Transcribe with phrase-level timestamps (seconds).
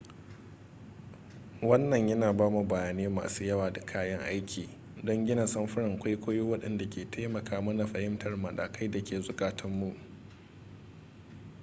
[1.61, 4.69] wannan yana ba mu bayanai masu yawa da kayan aiki
[5.03, 9.93] don gina samfuran kwaikwayo waɗanda ke taimaka mana fahimtar matakai da ke zukatun mu